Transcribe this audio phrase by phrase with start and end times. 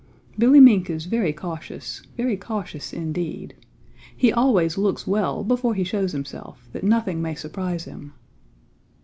[0.35, 3.53] Billy Mink is very cautious, very cautious indeed.
[4.17, 8.11] He always looks well before he shows himself, that nothing may surprise him.